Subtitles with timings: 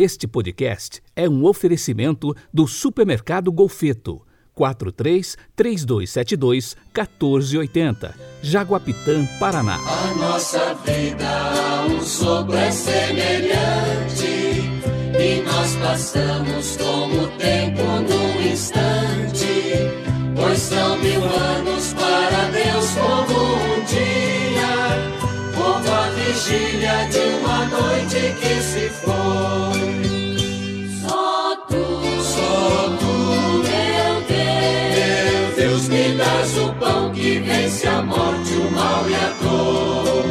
[0.00, 4.22] Este podcast é um oferecimento do Supermercado Golfeto.
[4.54, 9.74] 43 3272 1480, Jaguapitã, Paraná.
[9.76, 14.24] A nossa vida, um sopro é semelhante,
[15.20, 19.74] e nós passamos como o tempo num instante,
[20.34, 24.72] pois são mil anos para Deus como um dia,
[25.54, 29.69] como a vigília de uma noite que se foi.
[37.20, 40.24] Que vence a morte, o mal e a dor.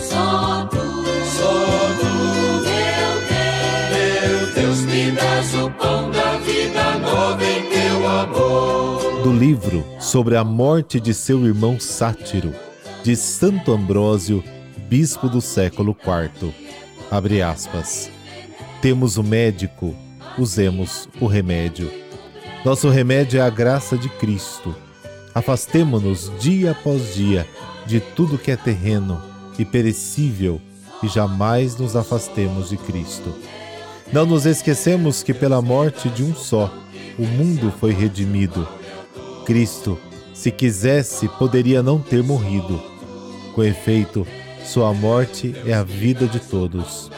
[0.00, 1.04] Só tu,
[1.36, 1.52] só
[1.98, 2.14] tu,
[2.64, 9.22] meu Deus, meu Deus, me dás o pão da vida nova em teu amor.
[9.24, 12.54] do livro sobre a morte de seu irmão Sátiro,
[13.02, 14.44] de Santo Ambrósio,
[14.88, 16.54] bispo do século IV.
[17.10, 18.08] Abre aspas.
[18.80, 19.96] Temos o médico,
[20.38, 21.90] usemos o remédio.
[22.64, 24.74] Nosso remédio é a graça de Cristo.
[25.38, 27.46] Afastemo-nos dia após dia
[27.86, 29.22] de tudo que é terreno
[29.56, 30.60] e perecível
[31.00, 33.32] e jamais nos afastemos de Cristo.
[34.12, 36.74] Não nos esquecemos que pela morte de um só,
[37.16, 38.66] o mundo foi redimido.
[39.46, 39.96] Cristo,
[40.34, 42.82] se quisesse, poderia não ter morrido.
[43.54, 44.26] Com efeito,
[44.64, 47.12] sua morte é a vida de todos.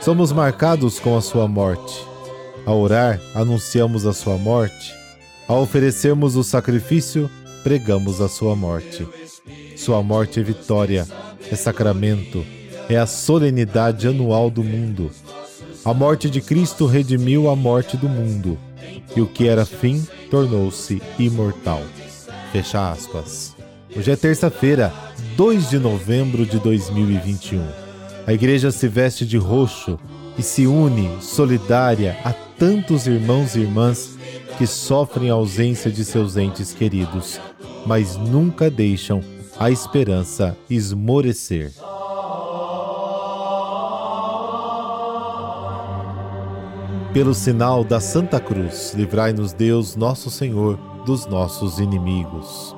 [0.00, 2.06] Somos marcados com a sua morte.
[2.66, 4.92] Ao orar, anunciamos a sua morte.
[5.48, 7.30] Ao oferecermos o sacrifício,
[7.64, 9.08] pregamos a sua morte.
[9.74, 11.08] Sua morte é vitória,
[11.50, 12.44] é sacramento,
[12.90, 15.10] é a solenidade anual do mundo.
[15.82, 18.58] A morte de Cristo redimiu a morte do mundo,
[19.16, 21.82] e o que era fim tornou-se imortal.
[22.52, 23.56] Fecha aspas.
[23.96, 24.92] Hoje é terça-feira,
[25.34, 27.64] 2 de novembro de 2021.
[28.26, 29.98] A igreja se veste de roxo
[30.36, 34.16] e se une solidária a tantos irmãos e irmãs
[34.58, 37.40] que sofrem a ausência de seus entes queridos,
[37.86, 39.20] mas nunca deixam
[39.58, 41.72] a esperança esmorecer.
[47.12, 52.74] Pelo sinal da Santa Cruz, livrai-nos Deus, nosso Senhor, dos nossos inimigos.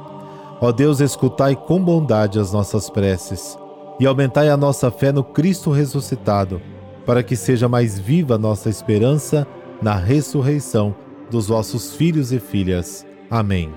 [0.60, 3.58] Ó Deus, escutai com bondade as nossas preces
[3.98, 6.60] e aumentai a nossa fé no Cristo ressuscitado,
[7.06, 9.46] para que seja mais viva nossa esperança
[9.80, 10.94] na ressurreição
[11.30, 13.06] dos vossos filhos e filhas.
[13.30, 13.72] Amém.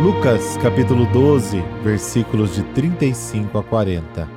[0.00, 4.28] Lucas capítulo 12, versículos de 35 a 40.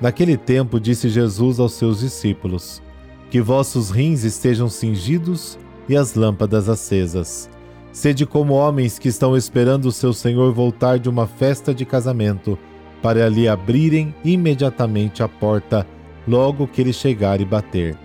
[0.00, 2.82] Naquele tempo disse Jesus aos seus discípulos:
[3.30, 7.48] Que vossos rins estejam cingidos e as lâmpadas acesas.
[7.92, 12.58] Sede como homens que estão esperando o seu Senhor voltar de uma festa de casamento,
[13.02, 15.86] para lhe abrirem imediatamente a porta
[16.26, 17.96] logo que ele chegar e bater.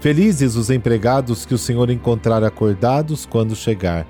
[0.00, 4.06] Felizes os empregados que o Senhor encontrar acordados quando chegar.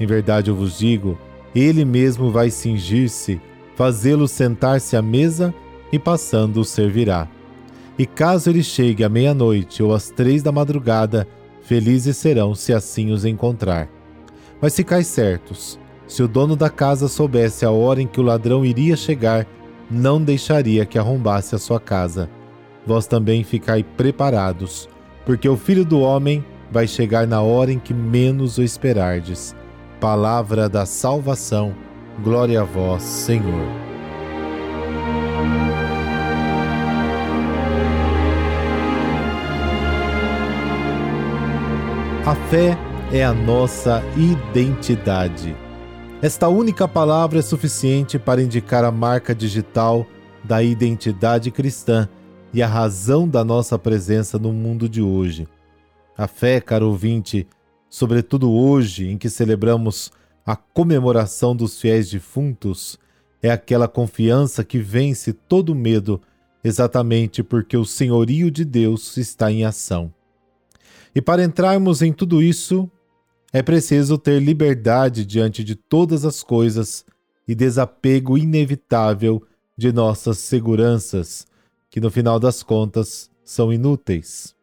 [0.00, 1.18] Em verdade eu vos digo,
[1.54, 3.40] ele mesmo vai cingir-se,
[3.74, 5.54] fazê-los sentar-se à mesa
[5.92, 7.28] e passando os servirá.
[7.98, 11.26] E caso ele chegue à meia-noite ou às três da madrugada,
[11.62, 13.88] felizes serão se assim os encontrar.
[14.60, 15.78] Mas ficai certos,
[16.08, 19.46] se o dono da casa soubesse a hora em que o ladrão iria chegar,
[19.90, 22.30] não deixaria que arrombasse a sua casa.
[22.86, 24.88] Vós também ficai preparados,
[25.26, 26.42] porque o filho do homem
[26.72, 29.54] vai chegar na hora em que menos o esperardes.
[30.00, 31.74] Palavra da salvação,
[32.24, 33.68] glória a vós, Senhor.
[42.24, 42.78] A fé
[43.12, 45.67] é a nossa identidade.
[46.20, 50.04] Esta única palavra é suficiente para indicar a marca digital
[50.42, 52.08] da identidade cristã
[52.52, 55.46] e a razão da nossa presença no mundo de hoje.
[56.16, 57.46] A fé, caro ouvinte,
[57.88, 60.10] sobretudo hoje em que celebramos
[60.44, 62.98] a comemoração dos fiéis defuntos,
[63.40, 66.20] é aquela confiança que vence todo medo,
[66.64, 70.12] exatamente porque o senhorio de Deus está em ação.
[71.14, 72.90] E para entrarmos em tudo isso,
[73.52, 77.04] é preciso ter liberdade diante de todas as coisas
[77.46, 79.42] e desapego inevitável
[79.76, 81.46] de nossas seguranças,
[81.90, 84.54] que no final das contas são inúteis.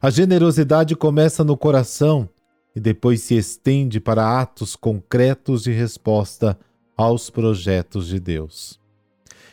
[0.00, 2.28] A generosidade começa no coração
[2.76, 6.56] e depois se estende para atos concretos de resposta
[6.96, 8.78] aos projetos de Deus.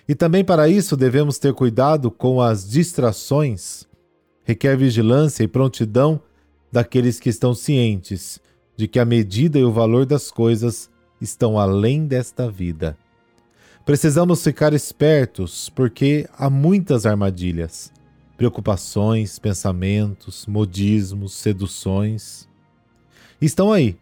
[0.08, 3.88] E também para isso devemos ter cuidado com as distrações.
[4.44, 6.22] Requer vigilância e prontidão
[6.74, 8.42] daqueles que estão cientes
[8.76, 10.90] de que a medida e o valor das coisas
[11.22, 12.98] estão além desta vida.
[13.86, 17.94] Precisamos ficar espertos porque há muitas armadilhas,
[18.36, 22.50] preocupações, pensamentos, modismos, seduções.
[23.40, 23.98] Estão aí,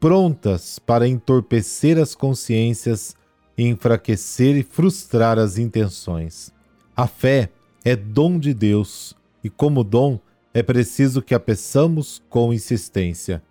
[0.00, 3.14] prontas para entorpecer as consciências
[3.56, 6.52] enfraquecer e frustrar as intenções.
[6.96, 7.50] A fé
[7.84, 10.18] é dom de Deus e, como dom,
[10.54, 13.42] é preciso que a peçamos com insistência.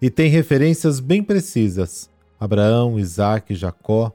[0.00, 4.12] E tem referências bem precisas: Abraão, Isaac, Jacó.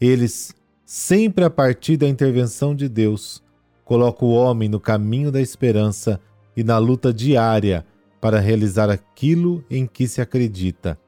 [0.00, 3.42] Eles, sempre a partir da intervenção de Deus,
[3.84, 6.20] colocam o homem no caminho da esperança
[6.56, 7.84] e na luta diária
[8.20, 10.98] para realizar aquilo em que se acredita.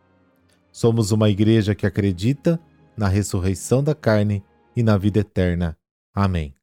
[0.71, 2.59] Somos uma igreja que acredita
[2.97, 4.43] na ressurreição da carne
[4.75, 5.77] e na vida eterna.
[6.15, 6.62] Amém.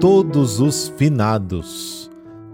[0.00, 2.10] Todos os finados.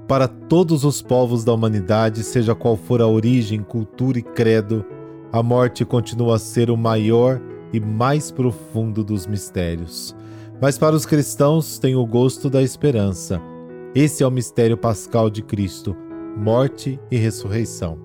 [0.06, 4.85] Para todos os povos da humanidade, seja qual for a origem, cultura e credo,
[5.33, 7.41] a morte continua a ser o maior
[7.73, 10.15] e mais profundo dos mistérios.
[10.61, 13.43] Mas para os cristãos tem o gosto da esperança.
[13.93, 15.97] Esse é o mistério pascal de Cristo,
[16.37, 17.99] morte e ressurreição.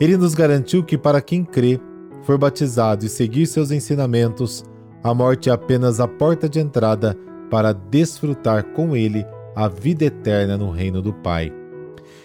[0.00, 1.80] Ele nos garantiu que para quem crê,
[2.24, 4.64] for batizado e seguir seus ensinamentos,
[5.00, 7.16] a morte é apenas a porta de entrada
[7.54, 9.24] para desfrutar com ele
[9.54, 11.52] a vida eterna no reino do Pai.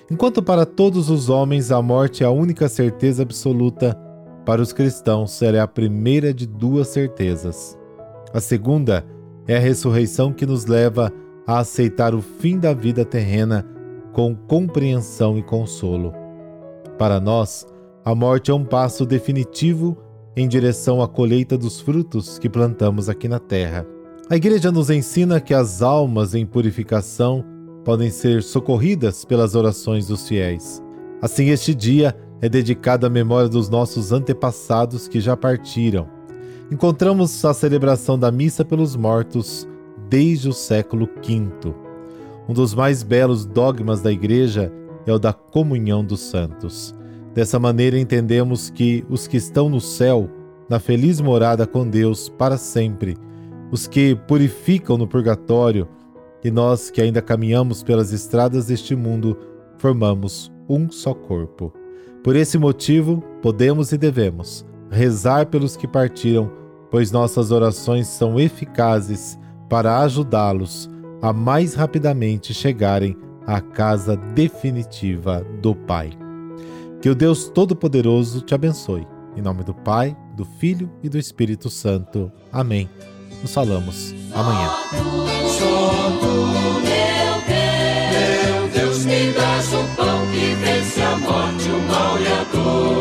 [0.10, 3.96] Enquanto para todos os homens a morte é a única certeza absoluta,
[4.44, 7.78] para os cristãos ela é a primeira de duas certezas.
[8.34, 9.06] A segunda
[9.48, 11.14] é a ressurreição que nos leva
[11.46, 13.64] a aceitar o fim da vida terrena
[14.12, 16.12] com compreensão e consolo.
[16.98, 17.68] Para nós,
[18.04, 19.96] a morte é um passo definitivo
[20.36, 23.86] em direção à colheita dos frutos que plantamos aqui na terra.
[24.32, 27.44] A Igreja nos ensina que as almas em purificação
[27.84, 30.84] podem ser socorridas pelas orações dos fiéis.
[31.20, 36.08] Assim, este dia é dedicado à memória dos nossos antepassados que já partiram.
[36.72, 39.68] Encontramos a celebração da missa pelos mortos
[40.08, 41.74] desde o século V.
[42.48, 44.72] Um dos mais belos dogmas da Igreja
[45.08, 46.94] é o da comunhão dos santos.
[47.34, 50.30] Dessa maneira, entendemos que os que estão no céu,
[50.70, 53.18] na feliz morada com Deus para sempre,
[53.72, 55.88] os que purificam no purgatório,
[56.44, 59.38] e nós que ainda caminhamos pelas estradas deste mundo,
[59.78, 61.74] formamos um só corpo.
[62.24, 66.52] Por esse motivo, podemos e devemos rezar pelos que partiram,
[66.90, 69.38] pois nossas orações são eficazes
[69.70, 70.90] para ajudá-los
[71.22, 73.16] a mais rapidamente chegarem
[73.46, 76.12] à casa definitiva do Pai.
[77.02, 79.08] Que o Deus Todo-Poderoso te abençoe.
[79.36, 82.32] Em nome do Pai, do Filho e do Espírito Santo.
[82.52, 82.90] Amém.
[83.42, 84.70] Nos falamos amanhã.
[85.58, 86.34] Só tu,
[86.84, 92.28] meu Deus, meu Deus, me dás o pão que vence a morte, o mal e
[92.28, 92.99] a dor.